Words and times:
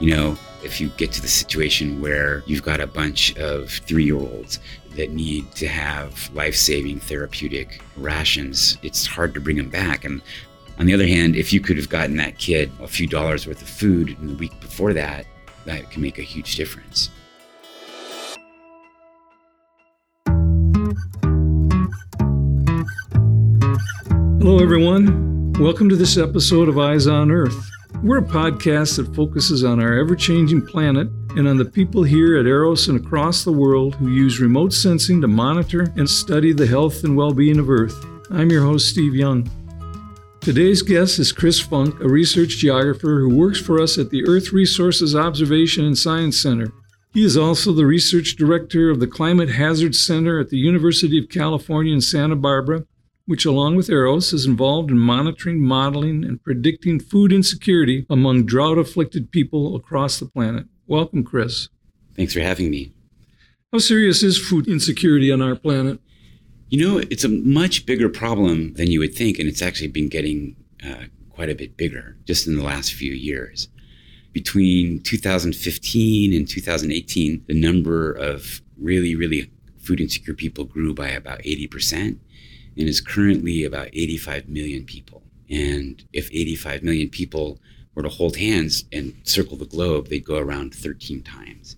You 0.00 0.10
know, 0.10 0.36
if 0.64 0.80
you 0.80 0.88
get 0.88 1.12
to 1.12 1.22
the 1.22 1.28
situation 1.28 2.00
where 2.00 2.42
you've 2.46 2.64
got 2.64 2.80
a 2.80 2.86
bunch 2.86 3.36
of 3.36 3.70
three 3.70 4.04
year 4.04 4.16
olds 4.16 4.58
that 4.96 5.12
need 5.12 5.52
to 5.52 5.68
have 5.68 6.28
life 6.34 6.56
saving 6.56 6.98
therapeutic 6.98 7.80
rations, 7.96 8.76
it's 8.82 9.06
hard 9.06 9.34
to 9.34 9.40
bring 9.40 9.56
them 9.56 9.68
back. 9.68 10.04
And 10.04 10.20
on 10.80 10.86
the 10.86 10.94
other 10.94 11.06
hand, 11.06 11.36
if 11.36 11.52
you 11.52 11.60
could 11.60 11.76
have 11.76 11.88
gotten 11.88 12.16
that 12.16 12.38
kid 12.38 12.72
a 12.80 12.88
few 12.88 13.06
dollars 13.06 13.46
worth 13.46 13.62
of 13.62 13.68
food 13.68 14.10
in 14.20 14.26
the 14.26 14.34
week 14.34 14.58
before 14.60 14.92
that, 14.94 15.26
that 15.64 15.92
can 15.92 16.02
make 16.02 16.18
a 16.18 16.22
huge 16.22 16.56
difference. 16.56 17.10
Hello, 24.40 24.58
everyone. 24.58 25.52
Welcome 25.60 25.88
to 25.88 25.96
this 25.96 26.18
episode 26.18 26.68
of 26.68 26.80
Eyes 26.80 27.06
on 27.06 27.30
Earth. 27.30 27.70
We're 28.04 28.18
a 28.18 28.22
podcast 28.22 28.96
that 28.96 29.14
focuses 29.14 29.64
on 29.64 29.80
our 29.80 29.98
ever 29.98 30.14
changing 30.14 30.66
planet 30.66 31.08
and 31.38 31.48
on 31.48 31.56
the 31.56 31.64
people 31.64 32.02
here 32.02 32.36
at 32.36 32.44
Eros 32.44 32.88
and 32.88 33.00
across 33.00 33.44
the 33.44 33.52
world 33.52 33.94
who 33.94 34.10
use 34.10 34.40
remote 34.40 34.74
sensing 34.74 35.22
to 35.22 35.26
monitor 35.26 35.90
and 35.96 36.08
study 36.08 36.52
the 36.52 36.66
health 36.66 37.02
and 37.04 37.16
well 37.16 37.32
being 37.32 37.58
of 37.58 37.70
Earth. 37.70 38.04
I'm 38.30 38.50
your 38.50 38.62
host, 38.62 38.90
Steve 38.90 39.14
Young. 39.14 39.50
Today's 40.42 40.82
guest 40.82 41.18
is 41.18 41.32
Chris 41.32 41.58
Funk, 41.58 41.98
a 42.00 42.06
research 42.06 42.58
geographer 42.58 43.20
who 43.20 43.34
works 43.34 43.58
for 43.58 43.80
us 43.80 43.96
at 43.96 44.10
the 44.10 44.28
Earth 44.28 44.52
Resources 44.52 45.16
Observation 45.16 45.86
and 45.86 45.96
Science 45.96 46.38
Center. 46.38 46.74
He 47.14 47.24
is 47.24 47.38
also 47.38 47.72
the 47.72 47.86
research 47.86 48.36
director 48.36 48.90
of 48.90 49.00
the 49.00 49.06
Climate 49.06 49.48
Hazard 49.48 49.94
Center 49.94 50.38
at 50.38 50.50
the 50.50 50.58
University 50.58 51.18
of 51.18 51.30
California 51.30 51.94
in 51.94 52.02
Santa 52.02 52.36
Barbara 52.36 52.84
which, 53.26 53.44
along 53.44 53.76
with 53.76 53.88
EROS, 53.88 54.32
is 54.32 54.46
involved 54.46 54.90
in 54.90 54.98
monitoring, 54.98 55.60
modeling, 55.60 56.24
and 56.24 56.42
predicting 56.42 57.00
food 57.00 57.32
insecurity 57.32 58.06
among 58.10 58.44
drought 58.44 58.78
afflicted 58.78 59.30
people 59.30 59.74
across 59.76 60.18
the 60.18 60.26
planet. 60.26 60.66
Welcome, 60.86 61.24
Chris. 61.24 61.68
Thanks 62.16 62.34
for 62.34 62.40
having 62.40 62.70
me. 62.70 62.92
How 63.72 63.78
serious 63.78 64.22
is 64.22 64.38
food 64.38 64.68
insecurity 64.68 65.32
on 65.32 65.42
our 65.42 65.56
planet? 65.56 65.98
You 66.68 66.86
know, 66.86 66.98
it's 66.98 67.24
a 67.24 67.28
much 67.28 67.86
bigger 67.86 68.08
problem 68.08 68.74
than 68.74 68.90
you 68.90 69.00
would 69.00 69.14
think, 69.14 69.38
and 69.38 69.48
it's 69.48 69.62
actually 69.62 69.88
been 69.88 70.08
getting 70.08 70.56
uh, 70.84 71.04
quite 71.30 71.50
a 71.50 71.54
bit 71.54 71.76
bigger 71.76 72.16
just 72.26 72.46
in 72.46 72.56
the 72.56 72.62
last 72.62 72.92
few 72.92 73.12
years. 73.12 73.68
Between 74.32 75.00
2015 75.02 76.32
and 76.32 76.48
2018, 76.48 77.44
the 77.46 77.54
number 77.54 78.12
of 78.12 78.60
really, 78.76 79.14
really 79.14 79.50
food 79.78 80.00
insecure 80.00 80.34
people 80.34 80.64
grew 80.64 80.94
by 80.94 81.08
about 81.08 81.40
80% 81.40 82.18
and 82.76 82.88
is 82.88 83.00
currently 83.00 83.64
about 83.64 83.88
85 83.92 84.48
million 84.48 84.84
people. 84.84 85.22
And 85.50 86.04
if 86.12 86.30
85 86.32 86.82
million 86.82 87.08
people 87.08 87.60
were 87.94 88.02
to 88.02 88.08
hold 88.08 88.36
hands 88.36 88.84
and 88.92 89.14
circle 89.24 89.56
the 89.56 89.66
globe, 89.66 90.08
they'd 90.08 90.24
go 90.24 90.38
around 90.38 90.74
13 90.74 91.22
times. 91.22 91.76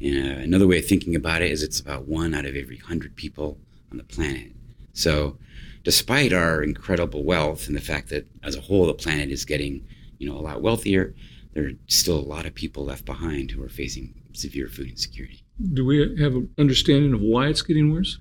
And 0.00 0.26
uh, 0.26 0.40
another 0.40 0.66
way 0.66 0.78
of 0.78 0.86
thinking 0.86 1.14
about 1.14 1.42
it 1.42 1.50
is 1.50 1.62
it's 1.62 1.80
about 1.80 2.08
one 2.08 2.34
out 2.34 2.46
of 2.46 2.56
every 2.56 2.76
100 2.76 3.14
people 3.14 3.58
on 3.90 3.98
the 3.98 4.04
planet. 4.04 4.52
So, 4.94 5.38
despite 5.84 6.32
our 6.32 6.62
incredible 6.62 7.24
wealth 7.24 7.66
and 7.66 7.76
the 7.76 7.80
fact 7.80 8.08
that 8.10 8.26
as 8.42 8.56
a 8.56 8.60
whole 8.60 8.86
the 8.86 8.94
planet 8.94 9.30
is 9.30 9.44
getting, 9.44 9.86
you 10.18 10.28
know, 10.28 10.36
a 10.36 10.40
lot 10.40 10.62
wealthier, 10.62 11.14
there 11.54 11.66
are 11.66 11.72
still 11.86 12.18
a 12.18 12.20
lot 12.20 12.46
of 12.46 12.54
people 12.54 12.84
left 12.84 13.04
behind 13.04 13.50
who 13.50 13.62
are 13.62 13.68
facing 13.68 14.14
severe 14.32 14.68
food 14.68 14.88
insecurity. 14.88 15.44
Do 15.72 15.84
we 15.84 15.98
have 16.20 16.34
an 16.34 16.48
understanding 16.58 17.14
of 17.14 17.20
why 17.20 17.48
it's 17.48 17.62
getting 17.62 17.92
worse? 17.92 18.18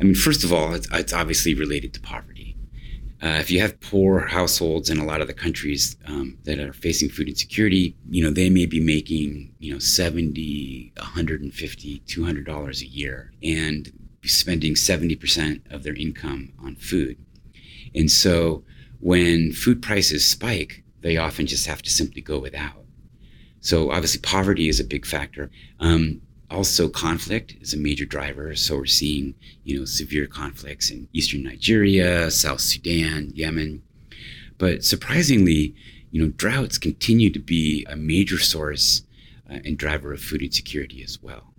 I 0.00 0.04
mean, 0.04 0.14
first 0.14 0.44
of 0.44 0.52
all, 0.52 0.74
it's, 0.74 0.88
it's 0.92 1.12
obviously 1.12 1.54
related 1.54 1.94
to 1.94 2.00
poverty. 2.00 2.56
Uh, 3.22 3.38
if 3.40 3.50
you 3.50 3.60
have 3.60 3.80
poor 3.80 4.20
households 4.20 4.90
in 4.90 4.98
a 4.98 5.04
lot 5.04 5.22
of 5.22 5.26
the 5.26 5.34
countries 5.34 5.96
um, 6.06 6.36
that 6.44 6.58
are 6.58 6.72
facing 6.74 7.08
food 7.08 7.28
insecurity, 7.28 7.96
you 8.10 8.22
know, 8.22 8.30
they 8.30 8.50
may 8.50 8.66
be 8.66 8.78
making, 8.78 9.54
you 9.58 9.72
know, 9.72 9.78
70, 9.78 10.92
150, 10.96 11.98
200 12.00 12.46
dollars 12.46 12.82
a 12.82 12.86
year 12.86 13.32
and 13.42 13.90
spending 14.22 14.74
70% 14.74 15.72
of 15.72 15.82
their 15.82 15.94
income 15.94 16.52
on 16.62 16.76
food. 16.76 17.16
And 17.94 18.10
so 18.10 18.64
when 19.00 19.52
food 19.52 19.80
prices 19.80 20.26
spike, 20.26 20.84
they 21.00 21.16
often 21.16 21.46
just 21.46 21.66
have 21.66 21.80
to 21.82 21.90
simply 21.90 22.20
go 22.20 22.38
without. 22.38 22.84
So 23.60 23.90
obviously 23.90 24.20
poverty 24.20 24.68
is 24.68 24.78
a 24.78 24.84
big 24.84 25.06
factor. 25.06 25.50
Um, 25.80 26.20
also, 26.50 26.88
conflict 26.88 27.56
is 27.60 27.74
a 27.74 27.78
major 27.78 28.04
driver. 28.04 28.54
So 28.54 28.76
we're 28.76 28.86
seeing, 28.86 29.34
you 29.64 29.78
know, 29.78 29.84
severe 29.84 30.26
conflicts 30.26 30.90
in 30.90 31.08
eastern 31.12 31.42
Nigeria, 31.42 32.30
South 32.30 32.60
Sudan, 32.60 33.32
Yemen. 33.34 33.82
But 34.58 34.84
surprisingly, 34.84 35.74
you 36.10 36.22
know, 36.22 36.28
droughts 36.30 36.78
continue 36.78 37.30
to 37.30 37.40
be 37.40 37.84
a 37.88 37.96
major 37.96 38.38
source 38.38 39.02
uh, 39.50 39.58
and 39.64 39.76
driver 39.76 40.12
of 40.12 40.20
food 40.20 40.42
insecurity 40.42 41.02
as 41.02 41.20
well. 41.20 41.52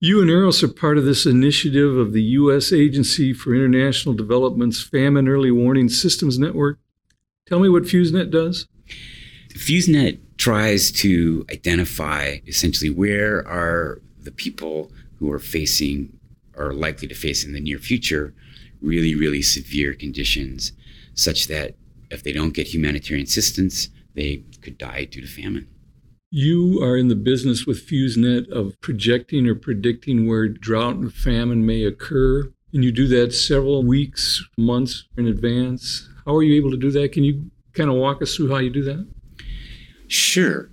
You 0.00 0.20
and 0.20 0.28
Eros 0.28 0.64
are 0.64 0.68
part 0.68 0.98
of 0.98 1.04
this 1.04 1.24
initiative 1.24 1.96
of 1.96 2.12
the 2.12 2.22
U.S. 2.22 2.72
Agency 2.72 3.32
for 3.32 3.54
International 3.54 4.16
Development's 4.16 4.82
Famine 4.82 5.28
Early 5.28 5.52
Warning 5.52 5.88
Systems 5.88 6.40
Network. 6.40 6.80
Tell 7.46 7.60
me 7.60 7.68
what 7.68 7.84
FEWS 7.84 8.12
NET 8.12 8.30
does. 8.32 8.66
FEWS 9.58 9.88
NET 9.88 10.18
tries 10.38 10.90
to 10.92 11.44
identify 11.50 12.38
essentially 12.46 12.90
where 12.90 13.46
are 13.46 14.00
the 14.20 14.30
people 14.30 14.90
who 15.18 15.30
are 15.30 15.38
facing 15.38 16.18
or 16.56 16.72
likely 16.72 17.08
to 17.08 17.14
face 17.14 17.44
in 17.44 17.52
the 17.52 17.60
near 17.60 17.78
future 17.78 18.34
really, 18.80 19.14
really 19.14 19.42
severe 19.42 19.94
conditions, 19.94 20.72
such 21.14 21.46
that 21.46 21.74
if 22.10 22.22
they 22.22 22.32
don't 22.32 22.54
get 22.54 22.74
humanitarian 22.74 23.24
assistance, 23.24 23.88
they 24.14 24.42
could 24.60 24.76
die 24.76 25.04
due 25.04 25.20
to 25.20 25.26
famine. 25.26 25.68
You 26.30 26.82
are 26.82 26.96
in 26.96 27.08
the 27.08 27.14
business 27.14 27.66
with 27.66 27.86
FEWS 27.86 28.16
NET 28.16 28.48
of 28.50 28.78
projecting 28.80 29.46
or 29.46 29.54
predicting 29.54 30.26
where 30.26 30.48
drought 30.48 30.96
and 30.96 31.12
famine 31.12 31.64
may 31.64 31.84
occur. 31.84 32.50
And 32.72 32.82
you 32.82 32.90
do 32.90 33.06
that 33.08 33.34
several 33.34 33.84
weeks, 33.84 34.42
months 34.56 35.04
in 35.16 35.26
advance. 35.26 36.08
How 36.24 36.34
are 36.36 36.42
you 36.42 36.56
able 36.56 36.70
to 36.70 36.76
do 36.78 36.90
that? 36.92 37.12
Can 37.12 37.22
you 37.22 37.50
kind 37.74 37.90
of 37.90 37.96
walk 37.96 38.22
us 38.22 38.34
through 38.34 38.50
how 38.50 38.58
you 38.58 38.70
do 38.70 38.82
that? 38.84 39.06
Sure. 40.12 40.68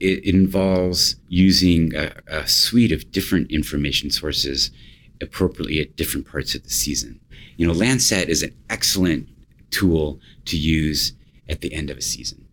It 0.00 0.24
involves 0.24 1.14
using 1.28 1.94
a, 1.94 2.12
a 2.26 2.48
suite 2.48 2.90
of 2.90 3.12
different 3.12 3.52
information 3.52 4.10
sources 4.10 4.72
appropriately 5.20 5.80
at 5.80 5.94
different 5.94 6.26
parts 6.26 6.56
of 6.56 6.64
the 6.64 6.70
season. 6.70 7.20
You 7.56 7.68
know, 7.68 7.72
Landsat 7.72 8.26
is 8.26 8.42
an 8.42 8.52
excellent 8.70 9.28
tool 9.70 10.18
to 10.46 10.58
use 10.58 11.12
at 11.48 11.60
the 11.60 11.72
end 11.72 11.90
of 11.90 11.96
a 11.96 12.02
season. 12.02 12.44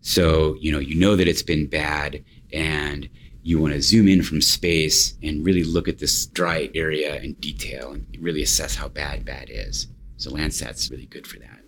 So, 0.00 0.56
you 0.58 0.72
know, 0.72 0.80
you 0.80 0.96
know 0.96 1.14
that 1.14 1.28
it's 1.28 1.44
been 1.44 1.68
bad 1.68 2.24
and 2.52 3.08
you 3.44 3.60
want 3.60 3.74
to 3.74 3.80
zoom 3.80 4.08
in 4.08 4.22
from 4.22 4.40
space 4.40 5.14
and 5.22 5.46
really 5.46 5.62
look 5.62 5.86
at 5.86 6.00
this 6.00 6.26
dry 6.26 6.70
area 6.74 7.20
in 7.20 7.34
detail 7.34 7.92
and 7.92 8.04
really 8.18 8.42
assess 8.42 8.74
how 8.74 8.88
bad 8.88 9.24
bad 9.24 9.48
is. 9.48 9.86
So 10.16 10.32
Landsat's 10.32 10.90
really 10.90 11.06
good 11.06 11.24
for 11.24 11.38
that. 11.38 11.65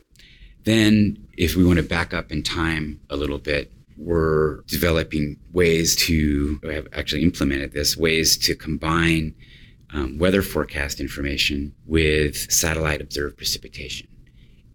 Then, 0.64 1.26
if 1.36 1.56
we 1.56 1.64
want 1.64 1.78
to 1.78 1.82
back 1.82 2.12
up 2.12 2.30
in 2.30 2.42
time 2.42 3.00
a 3.10 3.16
little 3.16 3.38
bit, 3.38 3.72
we're 3.96 4.62
developing 4.62 5.38
ways 5.52 5.96
to, 5.96 6.60
have 6.64 6.86
actually 6.92 7.22
implemented 7.22 7.72
this, 7.72 7.96
ways 7.96 8.36
to 8.38 8.54
combine 8.54 9.34
um, 9.92 10.18
weather 10.18 10.42
forecast 10.42 11.00
information 11.00 11.74
with 11.86 12.50
satellite 12.52 13.00
observed 13.00 13.36
precipitation. 13.36 14.06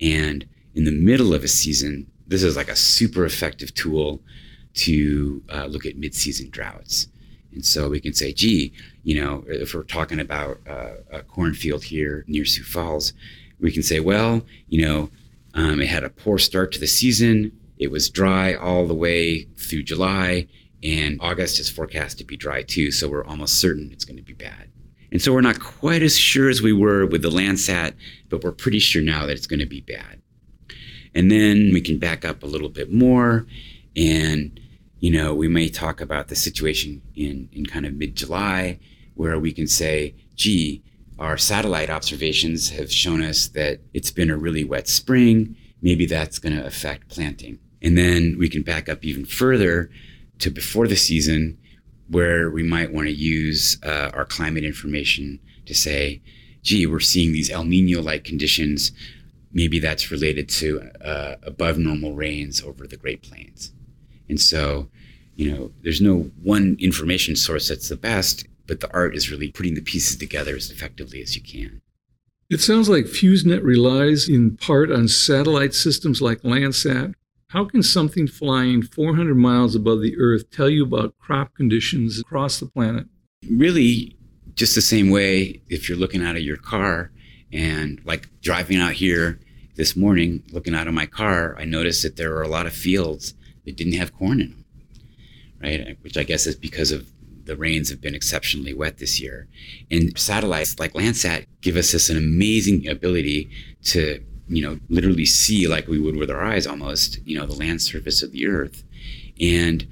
And 0.02 0.48
in 0.74 0.86
the 0.86 0.92
middle 0.92 1.34
of 1.34 1.44
a 1.44 1.48
season, 1.48 2.08
this 2.28 2.44
is 2.44 2.56
like 2.56 2.70
a 2.70 2.76
super 2.76 3.26
effective 3.26 3.74
tool 3.74 4.22
to 4.76 5.44
uh, 5.50 5.66
look 5.66 5.86
at 5.86 5.98
mid-season 5.98 6.50
droughts. 6.50 7.08
And 7.54 7.64
so 7.64 7.90
we 7.90 8.00
can 8.00 8.14
say, 8.14 8.34
gee, 8.34 8.74
you 9.04 9.22
know, 9.22 9.44
if 9.48 9.74
we're 9.74 9.84
talking 9.84 10.20
about 10.20 10.58
uh, 10.68 10.94
a 11.12 11.22
cornfield 11.22 11.84
here 11.84 12.26
near 12.28 12.46
Sioux 12.46 12.64
Falls, 12.64 13.14
we 13.60 13.72
can 13.72 13.84
say, 13.84 14.00
well, 14.00 14.42
you 14.68 14.86
know, 14.86 15.10
um, 15.54 15.82
it 15.82 15.88
had 15.88 16.04
a 16.04 16.10
poor 16.10 16.38
start 16.38 16.72
to 16.74 16.80
the 16.80 16.88
season. 16.88 17.52
It 17.78 17.92
was 17.92 18.10
dry 18.10 18.56
all 18.56 18.88
the 18.88 18.94
way 18.94 19.44
through 19.58 19.84
July, 19.84 20.48
and 20.82 21.18
August 21.22 21.60
is 21.60 21.70
forecast 21.70 22.18
to 22.18 22.24
be 22.24 22.38
dry 22.38 22.64
too. 22.64 22.92
So 22.92 23.10
we're 23.10 23.26
almost 23.26 23.60
certain 23.60 23.90
it's 23.92 24.06
going 24.06 24.18
to 24.18 24.24
be 24.24 24.34
bad. 24.34 24.70
And 25.12 25.22
so 25.22 25.32
we're 25.32 25.42
not 25.42 25.60
quite 25.60 26.02
as 26.02 26.18
sure 26.18 26.50
as 26.50 26.62
we 26.62 26.74
were 26.74 27.06
with 27.06 27.22
the 27.22 27.30
Landsat, 27.30 27.94
but 28.30 28.44
we're 28.44 28.52
pretty 28.52 28.80
sure 28.80 29.02
now 29.02 29.28
that 29.28 29.38
it's 29.38 29.46
going 29.46 29.60
to 29.60 29.66
be 29.68 29.82
bad. 29.82 30.22
And 31.14 31.32
then 31.32 31.70
we 31.72 31.82
can 31.82 32.00
back 32.00 32.26
up 32.26 32.42
a 32.42 32.48
little 32.48 32.70
bit 32.70 32.92
more, 32.92 33.46
and 33.96 34.60
you 35.00 35.12
know 35.12 35.36
we 35.36 35.48
may 35.48 35.70
talk 35.70 36.02
about 36.02 36.30
the 36.30 36.36
situation 36.36 37.04
in 37.16 37.50
in 37.52 37.68
kind 37.68 37.86
of 37.86 37.94
mid 37.94 38.16
July, 38.16 38.80
where 39.14 39.38
we 39.38 39.54
can 39.54 39.68
say, 39.68 40.16
gee, 40.36 40.82
our 41.20 41.38
satellite 41.38 41.90
observations 41.90 42.72
have 42.72 42.92
shown 42.92 43.22
us 43.22 43.48
that 43.50 43.80
it's 43.94 44.12
been 44.12 44.30
a 44.30 44.38
really 44.38 44.64
wet 44.64 44.88
spring. 44.88 45.56
Maybe 45.82 46.06
that's 46.06 46.40
going 46.40 46.56
to 46.56 46.66
affect 46.66 47.10
planting. 47.10 47.60
And 47.82 47.98
then 47.98 48.38
we 48.40 48.50
can 48.50 48.64
back 48.64 48.90
up 48.90 49.04
even 49.04 49.26
further 49.26 49.90
to 50.40 50.50
before 50.50 50.88
the 50.88 50.96
season, 50.96 51.58
where 52.10 52.50
we 52.50 52.64
might 52.64 52.94
want 52.94 53.08
to 53.08 53.14
use 53.14 53.78
uh, 53.84 54.12
our 54.14 54.26
climate 54.26 54.64
information 54.64 55.40
to 55.66 55.74
say, 55.74 56.22
gee, 56.62 56.86
we're 56.86 57.00
seeing 57.00 57.32
these 57.34 57.50
El 57.50 57.64
Nino 57.64 58.02
like 58.02 58.24
conditions. 58.24 58.92
Maybe 59.52 59.80
that's 59.80 60.12
related 60.12 60.50
to 60.50 60.90
uh, 61.04 61.36
above 61.44 61.78
normal 61.78 62.14
rains 62.16 62.62
over 62.62 62.88
the 62.88 62.98
Great 62.98 63.22
Plains. 63.22 63.72
And 64.30 64.40
so 64.40 64.90
You 65.36 65.52
know, 65.52 65.72
there's 65.82 66.02
no 66.02 66.30
one 66.44 66.78
information 66.80 67.36
source 67.36 67.68
that's 67.68 67.90
the 67.90 67.96
best, 67.96 68.46
but 68.68 68.80
the 68.80 68.92
art 68.94 69.16
is 69.16 69.32
really 69.32 69.52
putting 69.52 69.76
the 69.76 69.82
pieces 69.82 70.18
together 70.18 70.56
as 70.56 70.72
effectively 70.72 71.22
as 71.22 71.36
you 71.36 71.42
can. 71.42 71.82
It 72.50 72.62
sounds 72.62 72.90
like 72.90 73.06
FEWS 73.06 73.46
NET 73.46 73.64
relies 73.64 74.30
in 74.30 74.58
part 74.58 74.92
on 74.92 75.08
satellite 75.08 75.74
systems 75.74 76.22
like 76.22 76.42
Landsat. 76.42 77.14
How 77.48 77.66
can 77.66 77.84
something 77.84 78.28
flying 78.28 78.82
400 78.82 79.36
miles 79.36 79.76
above 79.76 80.02
the 80.02 80.18
Earth 80.18 80.50
tell 80.52 80.70
you 80.70 80.84
about 80.84 81.18
crop 81.18 81.56
conditions 81.56 82.20
across 82.20 82.60
the 82.60 82.66
planet? 82.68 83.06
Really, 83.50 84.18
just 84.56 84.76
the 84.76 84.82
same 84.82 85.10
way 85.10 85.62
if 85.70 85.88
you're 85.88 85.98
looking 85.98 86.24
out 86.24 86.36
of 86.36 86.42
your 86.42 86.58
car 86.58 87.12
and 87.52 88.02
like 88.06 88.30
driving 88.42 88.80
out 88.80 88.94
here 88.94 89.40
this 89.76 89.96
morning, 89.96 90.44
looking 90.52 90.76
out 90.76 90.88
of 90.88 90.94
my 90.94 91.06
car, 91.06 91.56
I 91.58 91.66
noticed 91.66 92.04
that 92.04 92.18
there 92.18 92.30
were 92.30 92.44
a 92.44 92.48
lot 92.48 92.68
of 92.68 92.74
fields 92.74 93.34
that 93.66 93.76
didn't 93.76 93.94
have 93.94 94.14
corn 94.14 94.42
in 94.42 94.50
them, 94.50 94.66
right? 95.62 95.98
Which 96.02 96.18
I 96.18 96.24
guess 96.24 96.46
is 96.46 96.56
because 96.56 96.92
of 96.92 97.12
the 97.46 97.56
rains 97.56 97.90
have 97.90 98.02
been 98.02 98.16
exceptionally 98.16 98.74
wet 98.74 98.98
this 98.98 99.20
year. 99.20 99.48
And 99.92 100.18
satellites 100.18 100.80
like 100.80 100.94
Landsat 100.94 101.46
give 101.62 101.76
us 101.76 101.92
this 101.92 102.10
an 102.10 102.18
amazing 102.18 102.88
ability 102.88 103.50
to, 103.86 104.24
you 104.48 104.62
know, 104.62 104.80
literally 104.90 105.26
see 105.26 105.68
like 105.68 105.88
we 105.88 106.00
would 106.00 106.16
with 106.16 106.32
our 106.32 106.44
eyes 106.44 106.68
almost, 106.68 107.20
you 107.26 107.38
know, 107.38 107.46
the 107.46 107.54
land 107.54 107.82
surface 107.82 108.22
of 108.22 108.32
the 108.32 108.48
earth. 108.48 108.84
And 109.40 109.88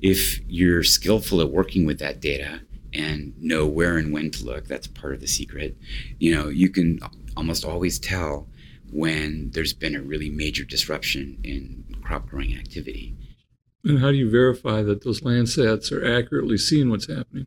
if 0.00 0.40
you're 0.46 0.82
skillful 0.82 1.40
at 1.40 1.50
working 1.50 1.86
with 1.86 1.98
that 1.98 2.20
data 2.20 2.60
and 2.92 3.34
know 3.40 3.66
where 3.66 3.96
and 3.96 4.12
when 4.12 4.30
to 4.30 4.44
look, 4.44 4.66
that's 4.66 4.86
part 4.86 5.14
of 5.14 5.20
the 5.20 5.26
secret. 5.26 5.76
You 6.18 6.34
know, 6.34 6.48
you 6.48 6.70
can 6.70 7.00
almost 7.36 7.64
always 7.64 7.98
tell 7.98 8.46
when 8.92 9.50
there's 9.50 9.72
been 9.72 9.96
a 9.96 10.02
really 10.02 10.30
major 10.30 10.64
disruption 10.64 11.38
in 11.42 11.84
crop 12.02 12.28
growing 12.28 12.56
activity. 12.56 13.16
And 13.84 13.98
how 13.98 14.10
do 14.10 14.16
you 14.16 14.30
verify 14.30 14.82
that 14.82 15.04
those 15.04 15.20
Landsats 15.20 15.92
are 15.92 16.04
accurately 16.04 16.56
seeing 16.56 16.90
what's 16.90 17.06
happening? 17.06 17.46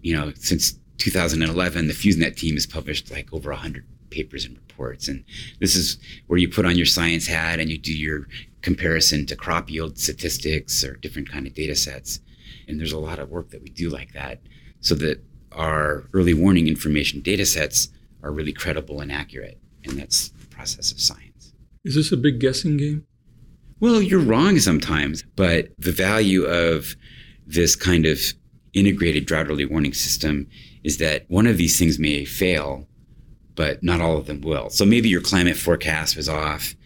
You 0.00 0.16
know, 0.16 0.32
since 0.34 0.74
2011, 0.98 1.86
the 1.86 1.92
FEWS 1.92 2.18
NET 2.18 2.36
team 2.36 2.54
has 2.54 2.66
published 2.66 3.10
like 3.10 3.32
over 3.32 3.50
100 3.50 3.86
papers 4.10 4.44
and 4.44 4.56
reports. 4.56 5.08
And 5.08 5.24
this 5.60 5.76
is 5.76 5.98
where 6.26 6.38
you 6.38 6.48
put 6.48 6.66
on 6.66 6.76
your 6.76 6.86
science 6.86 7.26
hat 7.26 7.60
and 7.60 7.70
you 7.70 7.78
do 7.78 7.96
your 7.96 8.26
comparison 8.62 9.26
to 9.26 9.36
crop 9.36 9.70
yield 9.70 9.98
statistics 9.98 10.84
or 10.84 10.96
different 10.96 11.30
kind 11.30 11.46
of 11.46 11.54
data 11.54 11.76
sets. 11.76 12.20
And 12.66 12.78
there's 12.78 12.92
a 12.92 12.98
lot 12.98 13.18
of 13.18 13.30
work 13.30 13.50
that 13.50 13.62
we 13.62 13.70
do 13.70 13.88
like 13.88 14.12
that 14.12 14.40
so 14.80 14.94
that 14.96 15.22
our 15.52 16.08
early 16.12 16.34
warning 16.34 16.68
information 16.68 17.20
data 17.20 17.46
sets 17.46 17.88
are 18.22 18.32
really 18.32 18.52
credible 18.52 19.00
and 19.00 19.12
accurate. 19.12 19.58
And 19.84 19.98
that's 19.98 20.28
the 20.28 20.46
process 20.46 20.92
of 20.92 21.00
science. 21.00 21.52
Is 21.84 21.94
this 21.94 22.12
a 22.12 22.16
big 22.16 22.40
guessing 22.40 22.76
game? 22.76 23.06
Well, 23.82 24.00
you're 24.00 24.20
wrong 24.20 24.60
sometimes, 24.60 25.24
but 25.34 25.70
the 25.76 25.90
value 25.90 26.44
of 26.44 26.94
this 27.44 27.74
kind 27.74 28.06
of 28.06 28.20
integrated 28.74 29.26
drought 29.26 29.48
early 29.48 29.64
warning 29.64 29.92
system 29.92 30.46
is 30.84 30.98
that 30.98 31.24
one 31.26 31.48
of 31.48 31.56
these 31.56 31.76
things 31.80 31.98
may 31.98 32.24
fail, 32.24 32.86
but 33.56 33.82
not 33.82 34.00
all 34.00 34.16
of 34.16 34.26
them 34.26 34.40
will. 34.40 34.70
So 34.70 34.84
maybe 34.84 35.08
your 35.08 35.20
climate 35.20 35.56
forecast 35.56 36.16
was 36.16 36.28
off, 36.28 36.76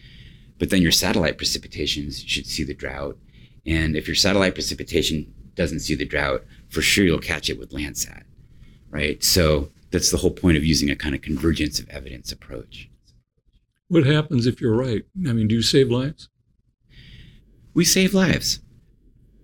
but 0.57 0.71
then 0.71 0.81
your 0.81 0.91
satellite 0.91 1.37
precipitations 1.37 2.27
should 2.27 2.47
see 2.47 2.63
the 2.63 2.73
drought. 2.73 3.15
And 3.63 3.95
if 3.95 4.07
your 4.07 4.15
satellite 4.15 4.55
precipitation 4.55 5.31
doesn't 5.53 5.81
see 5.81 5.93
the 5.93 6.03
drought, 6.03 6.45
for 6.69 6.81
sure 6.81 7.05
you'll 7.05 7.19
catch 7.19 7.47
it 7.47 7.59
with 7.59 7.69
Landsat, 7.69 8.23
right? 8.89 9.23
So 9.23 9.69
that's 9.91 10.09
the 10.09 10.17
whole 10.17 10.31
point 10.31 10.57
of 10.57 10.65
using 10.65 10.89
a 10.89 10.95
kind 10.95 11.13
of 11.13 11.21
convergence 11.21 11.79
of 11.79 11.87
evidence 11.89 12.31
approach. 12.31 12.89
What 13.87 14.07
happens 14.07 14.47
if 14.47 14.59
you're 14.59 14.75
right? 14.75 15.03
I 15.27 15.33
mean, 15.33 15.47
do 15.47 15.53
you 15.53 15.61
save 15.61 15.91
lives? 15.91 16.27
We 17.77 17.85
save 17.85 18.15
lives. 18.15 18.59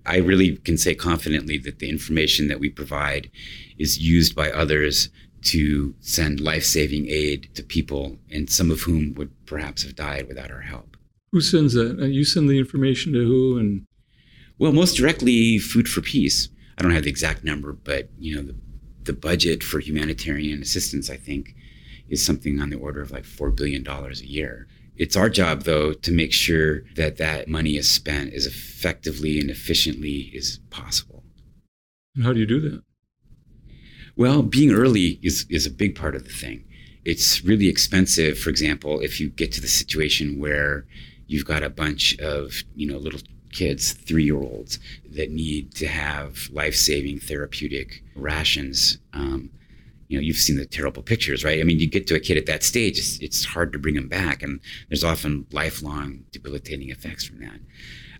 I 0.08 0.18
really 0.18 0.58
can 0.58 0.76
say 0.76 0.96
confidently 0.96 1.60
that 1.60 1.78
the 1.78 1.88
information 1.88 2.48
that 2.48 2.60
we 2.60 2.68
provide 2.68 3.30
is 3.78 4.00
used 4.00 4.36
by 4.36 4.50
others 4.50 5.10
to 5.44 5.94
send 6.00 6.42
life 6.42 6.64
saving 6.64 7.06
aid 7.10 7.50
to 7.54 7.62
people, 7.62 8.18
and 8.32 8.50
some 8.50 8.72
of 8.72 8.82
whom 8.82 9.14
would 9.14 9.32
perhaps 9.46 9.84
have 9.84 9.96
died 9.96 10.28
without 10.28 10.50
our 10.50 10.62
help. 10.62 10.98
Who 11.32 11.42
sends 11.42 11.74
that? 11.74 12.00
Uh, 12.00 12.06
you 12.06 12.26
send 12.26 12.50
the 12.50 12.58
information 12.58 13.14
to 13.14 13.20
who? 13.20 13.60
And 13.60 13.86
well, 14.58 14.74
most 14.74 14.98
directly, 14.98 15.60
Food 15.60 15.88
for 15.88 16.02
Peace. 16.02 16.50
I 16.80 16.82
don't 16.82 16.92
have 16.92 17.04
the 17.04 17.12
exact 17.12 17.44
number, 17.44 17.72
but 17.72 18.10
you 18.18 18.36
know, 18.36 18.42
the, 18.42 18.56
the 19.04 19.14
budget 19.14 19.62
for 19.62 19.80
humanitarian 19.80 20.60
assistance, 20.60 21.08
I 21.08 21.18
think, 21.18 21.56
is 22.10 22.26
something 22.26 22.60
on 22.60 22.72
the 22.72 22.80
order 22.80 23.02
of 23.04 23.12
like 23.12 23.26
four 23.26 23.52
billion 23.52 23.84
dollars 23.84 24.22
a 24.22 24.28
year. 24.28 24.68
It's 24.96 25.16
our 25.16 25.30
job, 25.30 25.64
though, 25.64 25.94
to 25.94 26.12
make 26.12 26.34
sure 26.34 26.82
that 26.96 27.18
that 27.18 27.48
money 27.48 27.78
is 27.78 27.90
spent 27.90 28.34
as 28.34 28.46
effectively 28.46 29.40
and 29.40 29.50
efficiently 29.50 30.32
as 30.38 30.60
possible. 30.70 31.24
And 32.16 32.24
how 32.24 32.34
do 32.34 32.40
you 32.40 32.46
do 32.46 32.60
that? 32.62 32.84
Well, 34.16 34.44
being 34.44 34.72
early 34.72 35.20
is, 35.24 35.46
is 35.50 35.66
a 35.66 35.72
big 35.72 35.96
part 35.96 36.16
of 36.16 36.26
the 36.26 36.34
thing. 36.34 36.66
It's 37.04 37.44
really 37.44 37.68
expensive, 37.68 38.38
for 38.38 38.50
example, 38.50 39.00
if 39.00 39.20
you 39.20 39.30
get 39.30 39.52
to 39.54 39.62
the 39.62 39.68
situation 39.68 40.40
where 40.40 40.86
you've 41.28 41.46
got 41.46 41.64
a 41.64 41.70
bunch 41.70 42.18
of, 42.20 42.54
you 42.76 42.88
know, 42.88 42.98
little 42.98 43.20
kids, 43.52 43.94
three 43.94 44.24
year 44.24 44.38
olds, 44.38 44.80
that 45.12 45.32
need 45.32 45.74
to 45.76 45.88
have 45.88 46.50
life 46.52 46.76
saving 46.76 47.20
therapeutic 47.20 48.04
rations. 48.16 49.00
Um, 49.14 49.50
you 50.14 50.20
know, 50.20 50.24
you've 50.24 50.38
seen 50.38 50.58
the 50.58 50.66
terrible 50.68 51.02
pictures, 51.02 51.44
right? 51.44 51.60
I 51.60 51.64
mean, 51.64 51.80
you 51.80 51.90
get 51.90 52.06
to 52.06 52.14
a 52.14 52.20
kid 52.20 52.38
at 52.38 52.46
that 52.46 52.62
stage, 52.62 53.00
it's, 53.00 53.18
it's 53.18 53.44
hard 53.44 53.74
to 53.74 53.80
bring 53.80 53.96
them 53.96 54.08
back. 54.08 54.44
And 54.44 54.60
there's 54.90 55.04
often 55.04 55.48
lifelong 55.52 56.24
debilitating 56.32 56.92
effects 56.92 57.26
from 57.26 57.40
that. 57.40 57.60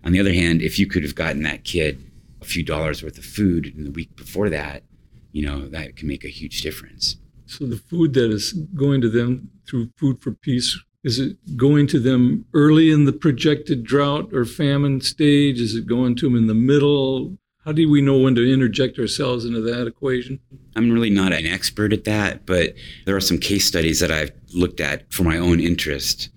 On 0.02 0.10
the 0.10 0.18
other 0.18 0.32
hand, 0.32 0.60
if 0.60 0.76
you 0.76 0.88
could 0.88 1.04
have 1.04 1.14
gotten 1.14 1.44
that 1.44 1.62
kid 1.62 2.10
a 2.42 2.44
few 2.44 2.64
dollars 2.64 3.00
worth 3.00 3.16
of 3.16 3.24
food 3.24 3.72
in 3.76 3.84
the 3.84 3.92
week 3.92 4.16
before 4.16 4.50
that, 4.50 4.82
you 5.30 5.46
know, 5.46 5.68
that 5.68 5.94
can 5.94 6.08
make 6.08 6.24
a 6.24 6.28
huge 6.28 6.62
difference. 6.62 7.16
So 7.46 7.64
the 7.64 7.76
food 7.76 8.14
that 8.14 8.32
is 8.32 8.52
going 8.74 9.00
to 9.02 9.08
them 9.08 9.50
through 9.68 9.90
Food 9.96 10.20
for 10.20 10.32
Peace, 10.32 10.76
is 11.04 11.20
it 11.20 11.56
going 11.56 11.86
to 11.88 12.00
them 12.00 12.44
early 12.54 12.90
in 12.90 13.04
the 13.04 13.12
projected 13.12 13.84
drought 13.84 14.34
or 14.34 14.44
famine 14.44 15.00
stage? 15.00 15.60
Is 15.60 15.76
it 15.76 15.86
going 15.86 16.16
to 16.16 16.26
them 16.26 16.36
in 16.36 16.48
the 16.48 16.54
middle? 16.54 17.38
How 17.64 17.72
do 17.72 17.88
we 17.88 18.02
know 18.02 18.18
when 18.18 18.34
to 18.34 18.52
interject 18.52 18.98
ourselves 18.98 19.46
into 19.46 19.62
that 19.62 19.86
equation? 19.86 20.38
I'm 20.76 20.90
really 20.90 21.08
not 21.08 21.32
an 21.32 21.46
expert 21.46 21.94
at 21.94 22.04
that, 22.04 22.44
but 22.44 22.74
there 23.06 23.16
are 23.16 23.22
some 23.22 23.38
case 23.38 23.66
studies 23.66 24.00
that 24.00 24.10
I've 24.10 24.32
looked 24.52 24.80
at 24.80 25.10
for 25.10 25.22
my 25.22 25.38
own 25.38 25.60
interest. 25.60 26.28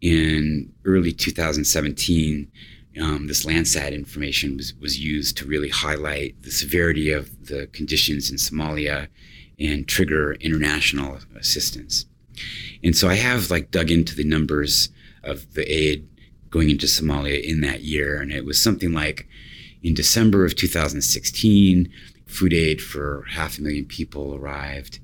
In 0.00 0.72
early 0.84 1.12
2017, 1.12 2.50
um, 3.00 3.28
this 3.28 3.46
Landsat 3.46 3.92
information 3.92 4.56
was, 4.56 4.74
was 4.80 4.98
used 4.98 5.36
to 5.36 5.46
really 5.46 5.68
highlight 5.68 6.42
the 6.42 6.50
severity 6.50 7.12
of 7.12 7.46
the 7.46 7.68
conditions 7.68 8.28
in 8.28 8.36
Somalia 8.36 9.06
and 9.60 9.86
trigger 9.86 10.32
international 10.34 11.18
assistance. 11.36 12.06
And 12.82 12.96
so 12.96 13.08
I 13.08 13.14
have 13.14 13.52
like 13.52 13.70
dug 13.70 13.92
into 13.92 14.16
the 14.16 14.24
numbers 14.24 14.88
of 15.22 15.54
the 15.54 15.64
aid 15.72 16.08
going 16.50 16.70
into 16.70 16.86
Somalia 16.86 17.40
in 17.40 17.60
that 17.60 17.82
year, 17.82 18.20
and 18.20 18.32
it 18.32 18.44
was 18.44 18.60
something 18.60 18.92
like 18.92 19.28
in 19.82 19.94
December 19.94 20.44
of 20.44 20.54
2016, 20.54 21.92
food 22.26 22.52
aid 22.52 22.80
for 22.80 23.24
half 23.30 23.58
a 23.58 23.62
million 23.62 23.84
people 23.84 24.34
arrived. 24.34 25.00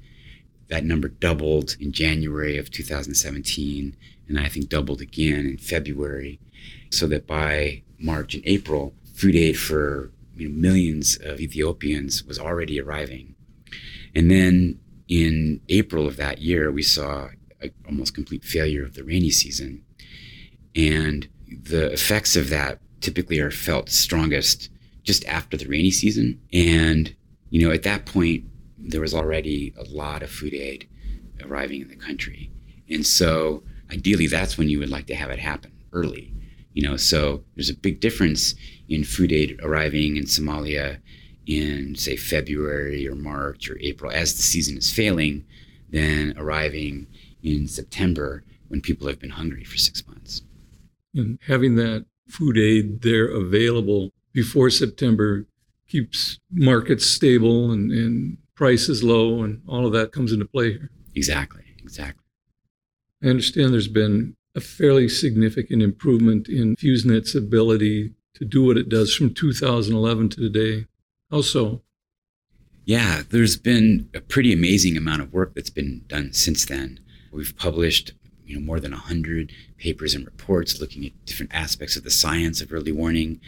That 0.68 0.84
number 0.84 1.08
doubled 1.08 1.76
in 1.80 1.92
January 1.92 2.58
of 2.58 2.70
2017, 2.70 3.96
and 4.28 4.38
I 4.38 4.48
think 4.48 4.68
doubled 4.68 5.00
again 5.00 5.46
in 5.46 5.58
February. 5.58 6.38
So 6.90 7.06
that 7.08 7.26
by 7.26 7.82
March 7.98 8.34
and 8.34 8.42
April, 8.46 8.94
food 9.14 9.34
aid 9.34 9.58
for 9.58 10.10
you 10.36 10.48
know, 10.48 10.54
millions 10.54 11.18
of 11.22 11.40
Ethiopians 11.40 12.24
was 12.24 12.38
already 12.38 12.80
arriving. 12.80 13.34
And 14.14 14.30
then 14.30 14.78
in 15.08 15.60
April 15.68 16.06
of 16.06 16.16
that 16.16 16.38
year, 16.38 16.70
we 16.70 16.82
saw 16.82 17.28
a 17.62 17.70
almost 17.86 18.14
complete 18.14 18.44
failure 18.44 18.84
of 18.84 18.94
the 18.94 19.04
rainy 19.04 19.30
season. 19.30 19.84
And 20.76 21.28
the 21.46 21.90
effects 21.92 22.36
of 22.36 22.50
that 22.50 22.78
typically 23.00 23.38
are 23.40 23.50
felt 23.50 23.88
strongest 23.88 24.70
just 25.02 25.24
after 25.26 25.56
the 25.56 25.66
rainy 25.66 25.90
season. 25.90 26.40
And, 26.52 27.14
you 27.50 27.66
know, 27.66 27.72
at 27.72 27.82
that 27.84 28.06
point, 28.06 28.44
there 28.78 29.00
was 29.00 29.14
already 29.14 29.74
a 29.78 29.84
lot 29.84 30.22
of 30.22 30.30
food 30.30 30.54
aid 30.54 30.88
arriving 31.44 31.82
in 31.82 31.88
the 31.88 31.96
country. 31.96 32.50
And 32.88 33.06
so 33.06 33.62
ideally, 33.90 34.26
that's 34.26 34.58
when 34.58 34.68
you 34.68 34.78
would 34.78 34.90
like 34.90 35.06
to 35.06 35.14
have 35.14 35.30
it 35.30 35.38
happen 35.38 35.72
early. 35.92 36.32
You 36.74 36.82
know, 36.82 36.96
so 36.96 37.42
there's 37.54 37.70
a 37.70 37.74
big 37.74 38.00
difference 38.00 38.54
in 38.88 39.02
food 39.04 39.32
aid 39.32 39.58
arriving 39.62 40.16
in 40.16 40.24
Somalia 40.24 41.00
in, 41.46 41.94
say, 41.96 42.16
February 42.16 43.08
or 43.08 43.14
March 43.14 43.68
or 43.70 43.78
April 43.80 44.12
as 44.12 44.36
the 44.36 44.42
season 44.42 44.76
is 44.76 44.92
failing 44.92 45.44
than 45.90 46.34
arriving 46.36 47.06
in 47.42 47.66
September 47.66 48.44
when 48.68 48.80
people 48.80 49.08
have 49.08 49.18
been 49.18 49.30
hungry 49.30 49.64
for 49.64 49.78
six 49.78 50.06
months. 50.06 50.42
And 51.14 51.38
having 51.46 51.76
that 51.76 52.04
food 52.28 52.58
aid 52.58 53.02
there 53.02 53.26
available 53.26 54.12
before 54.32 54.70
September 54.70 55.46
keeps 55.88 56.38
markets 56.50 57.06
stable 57.06 57.70
and, 57.70 57.90
and 57.90 58.38
prices 58.54 59.02
low, 59.02 59.42
and 59.42 59.62
all 59.66 59.86
of 59.86 59.92
that 59.92 60.12
comes 60.12 60.32
into 60.32 60.44
play 60.44 60.72
here. 60.72 60.90
Exactly, 61.14 61.64
exactly. 61.78 62.24
I 63.22 63.28
understand 63.28 63.72
there's 63.72 63.88
been 63.88 64.36
a 64.54 64.60
fairly 64.60 65.08
significant 65.08 65.82
improvement 65.82 66.48
in 66.48 66.76
FEWS 66.76 67.04
NET's 67.04 67.34
ability 67.34 68.14
to 68.34 68.44
do 68.44 68.64
what 68.64 68.76
it 68.76 68.88
does 68.88 69.14
from 69.14 69.34
2011 69.34 70.28
to 70.30 70.40
today. 70.40 70.86
How 71.30 71.40
so? 71.40 71.82
Yeah, 72.84 73.22
there's 73.28 73.56
been 73.56 74.08
a 74.14 74.20
pretty 74.20 74.52
amazing 74.52 74.96
amount 74.96 75.22
of 75.22 75.32
work 75.32 75.54
that's 75.54 75.70
been 75.70 76.04
done 76.06 76.32
since 76.32 76.64
then. 76.64 77.00
We've 77.32 77.56
published 77.56 78.12
you 78.48 78.58
know, 78.58 78.64
more 78.64 78.80
than 78.80 78.92
100 78.92 79.52
papers 79.76 80.14
and 80.14 80.24
reports 80.24 80.80
looking 80.80 81.04
at 81.04 81.26
different 81.26 81.54
aspects 81.54 81.96
of 81.96 82.04
the 82.04 82.10
science 82.10 82.60
of 82.60 82.72
early 82.72 82.92
warning. 82.92 83.40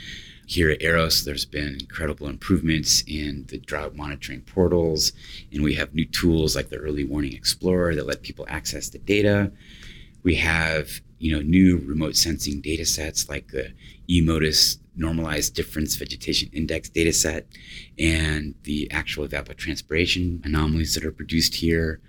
Here 0.47 0.71
at 0.71 0.83
EROS, 0.83 1.25
there's 1.25 1.45
been 1.45 1.79
incredible 1.81 2.27
improvements 2.27 3.03
in 3.07 3.47
the 3.49 3.59
drought 3.59 3.95
monitoring 3.95 4.43
portals, 4.43 5.13
and 5.53 5.63
we 5.63 5.75
have 5.75 5.95
new 5.95 6.05
tools 6.07 6.57
like 6.57 6.71
the 6.71 6.77
Early 6.77 7.05
Warning 7.05 7.33
Explorer 7.33 7.95
that 7.95 8.07
let 8.07 8.23
people 8.23 8.47
access 8.49 8.89
the 8.89 8.99
data. 8.99 9.53
We 10.23 10.35
have 10.37 11.01
you 11.19 11.37
know 11.37 11.43
new 11.43 11.79
remote 11.79 12.17
sensing 12.17 12.61
data 12.61 12.85
sets 12.85 13.29
like 13.29 13.49
the 13.49 13.73
EMODIS 14.09 14.79
normalized 14.97 15.55
difference 15.55 15.95
vegetation 15.95 16.51
index 16.53 16.89
data 16.89 17.13
set 17.13 17.47
and 17.99 18.55
the 18.65 18.91
actual 18.91 19.27
evapotranspiration 19.27 20.45
anomalies 20.45 20.95
that 20.95 21.05
are 21.05 21.13
produced 21.13 21.55
here. 21.55 22.01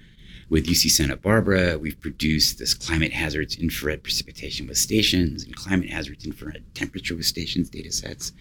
With 0.51 0.67
UC 0.67 0.91
Santa 0.91 1.15
Barbara, 1.15 1.79
we've 1.79 2.01
produced 2.01 2.59
this 2.59 2.73
climate 2.73 3.13
hazards 3.13 3.55
infrared 3.55 4.03
precipitation 4.03 4.67
with 4.67 4.75
stations 4.75 5.45
and 5.45 5.55
climate 5.55 5.89
hazards 5.89 6.25
infrared 6.25 6.65
temperature 6.75 7.15
with 7.15 7.25
stations 7.25 7.69
data 7.69 7.89
sets. 7.89 8.33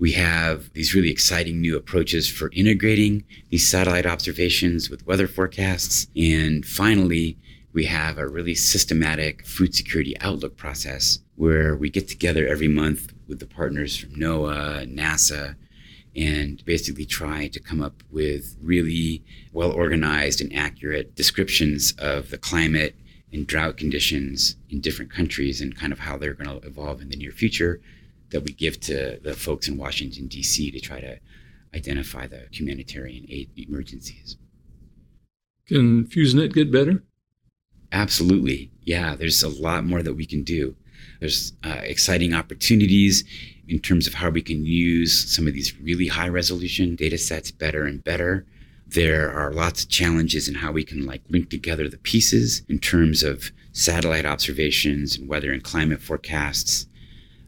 We 0.00 0.10
have 0.14 0.72
these 0.72 0.92
really 0.92 1.08
exciting 1.08 1.60
new 1.60 1.76
approaches 1.76 2.28
for 2.28 2.50
integrating 2.52 3.22
these 3.50 3.68
satellite 3.68 4.06
observations 4.06 4.90
with 4.90 5.06
weather 5.06 5.28
forecasts. 5.28 6.08
And 6.16 6.66
finally, 6.66 7.38
we 7.72 7.84
have 7.84 8.18
a 8.18 8.26
really 8.26 8.56
systematic 8.56 9.46
food 9.46 9.72
security 9.72 10.18
outlook 10.20 10.56
process 10.56 11.20
where 11.36 11.76
we 11.76 11.90
get 11.90 12.08
together 12.08 12.48
every 12.48 12.66
month 12.66 13.12
with 13.28 13.38
the 13.38 13.46
partners 13.46 13.96
from 13.96 14.10
NOAA, 14.16 14.92
NASA, 14.92 15.54
and 16.16 16.64
basically 16.64 17.04
try 17.04 17.46
to 17.48 17.60
come 17.60 17.82
up 17.82 18.02
with 18.10 18.56
really 18.62 19.22
well 19.52 19.70
organized 19.70 20.40
and 20.40 20.54
accurate 20.54 21.14
descriptions 21.14 21.92
of 21.98 22.30
the 22.30 22.38
climate 22.38 22.96
and 23.32 23.46
drought 23.46 23.76
conditions 23.76 24.56
in 24.70 24.80
different 24.80 25.12
countries 25.12 25.60
and 25.60 25.76
kind 25.76 25.92
of 25.92 25.98
how 25.98 26.16
they're 26.16 26.32
going 26.32 26.60
to 26.60 26.66
evolve 26.66 27.02
in 27.02 27.10
the 27.10 27.16
near 27.16 27.32
future 27.32 27.80
that 28.30 28.42
we 28.42 28.52
give 28.52 28.80
to 28.80 29.20
the 29.22 29.34
folks 29.34 29.68
in 29.68 29.76
Washington, 29.76 30.26
D.C. 30.26 30.70
to 30.70 30.80
try 30.80 31.00
to 31.00 31.18
identify 31.74 32.26
the 32.26 32.46
humanitarian 32.50 33.26
aid 33.28 33.50
emergencies. 33.56 34.36
Can 35.68 36.06
FEWS 36.06 36.34
NET 36.34 36.54
get 36.54 36.72
better? 36.72 37.02
Absolutely. 37.92 38.70
Yeah, 38.82 39.16
there's 39.16 39.42
a 39.42 39.48
lot 39.48 39.84
more 39.84 40.02
that 40.02 40.14
we 40.14 40.26
can 40.26 40.42
do. 40.42 40.76
There's 41.20 41.52
uh, 41.64 41.80
exciting 41.82 42.34
opportunities 42.34 43.24
in 43.68 43.78
terms 43.78 44.06
of 44.06 44.14
how 44.14 44.30
we 44.30 44.42
can 44.42 44.64
use 44.64 45.34
some 45.34 45.46
of 45.46 45.54
these 45.54 45.78
really 45.80 46.08
high 46.08 46.28
resolution 46.28 46.94
data 46.96 47.18
sets 47.18 47.50
better 47.50 47.84
and 47.84 48.04
better. 48.04 48.46
There 48.86 49.32
are 49.32 49.52
lots 49.52 49.82
of 49.82 49.88
challenges 49.88 50.48
in 50.48 50.54
how 50.54 50.70
we 50.72 50.84
can 50.84 51.04
like 51.04 51.22
link 51.28 51.50
together 51.50 51.88
the 51.88 51.98
pieces 51.98 52.62
in 52.68 52.78
terms 52.78 53.22
of 53.22 53.50
satellite 53.72 54.24
observations 54.24 55.18
and 55.18 55.28
weather 55.28 55.52
and 55.52 55.62
climate 55.62 56.00
forecasts. 56.00 56.86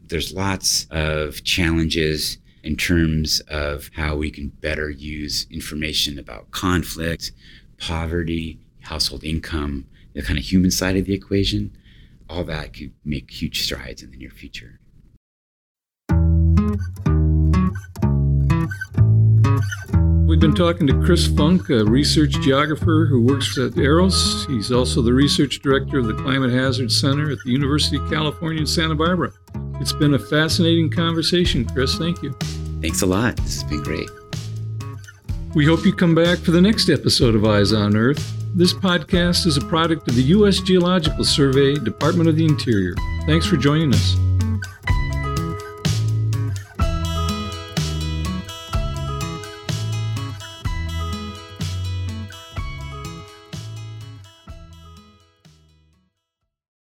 There's 0.07 0.33
lots 0.33 0.85
of 0.91 1.43
challenges 1.43 2.37
in 2.63 2.75
terms 2.75 3.39
of 3.47 3.89
how 3.95 4.17
we 4.17 4.31
can 4.31 4.49
better 4.49 4.89
use 4.89 5.47
information 5.49 6.19
about 6.19 6.51
conflict, 6.51 7.31
poverty, 7.77 8.59
household 8.81 9.23
income, 9.23 9.85
the 10.13 10.21
kind 10.21 10.37
of 10.37 10.43
human 10.43 10.71
side 10.71 10.97
of 10.97 11.05
the 11.05 11.13
equation. 11.13 11.75
All 12.29 12.43
that 12.43 12.73
could 12.73 12.91
make 13.05 13.31
huge 13.31 13.63
strides 13.63 14.03
in 14.03 14.11
the 14.11 14.17
near 14.17 14.29
future. 14.29 14.79
We've 20.29 20.39
been 20.39 20.53
talking 20.53 20.85
to 20.85 20.93
Chris 21.03 21.25
Funk, 21.25 21.71
a 21.71 21.83
research 21.83 22.39
geographer 22.41 23.07
who 23.09 23.19
works 23.19 23.57
at 23.57 23.75
EROS. 23.75 24.45
He's 24.45 24.71
also 24.71 25.01
the 25.01 25.11
research 25.11 25.59
director 25.59 25.97
of 25.97 26.05
the 26.05 26.13
Climate 26.13 26.51
Hazard 26.51 26.91
Center 26.91 27.31
at 27.31 27.39
the 27.43 27.49
University 27.49 27.97
of 27.97 28.07
California 28.11 28.61
in 28.61 28.67
Santa 28.67 28.93
Barbara. 28.93 29.31
It's 29.81 29.91
been 29.91 30.13
a 30.13 30.19
fascinating 30.19 30.91
conversation, 30.91 31.65
Chris. 31.65 31.95
Thank 31.95 32.21
you. 32.21 32.33
Thanks 32.79 33.01
a 33.01 33.07
lot. 33.07 33.37
This 33.37 33.59
has 33.59 33.63
been 33.63 33.81
great. 33.81 34.07
We 35.55 35.65
hope 35.65 35.83
you 35.83 35.93
come 35.93 36.13
back 36.13 36.37
for 36.37 36.51
the 36.51 36.61
next 36.61 36.91
episode 36.91 37.33
of 37.33 37.43
Eyes 37.43 37.73
on 37.73 37.97
Earth. 37.97 38.31
This 38.53 38.71
podcast 38.71 39.47
is 39.47 39.57
a 39.57 39.61
product 39.61 40.07
of 40.09 40.15
the 40.15 40.23
U.S. 40.25 40.59
Geological 40.59 41.23
Survey, 41.23 41.73
Department 41.73 42.29
of 42.29 42.35
the 42.35 42.45
Interior. 42.45 42.93
Thanks 43.25 43.47
for 43.47 43.57
joining 43.57 43.95
us. 43.95 44.15